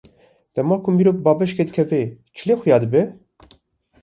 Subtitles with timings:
[0.55, 2.01] Dema mirov bi bapêşê dikeve,
[2.35, 3.01] çi lê xuya dibe?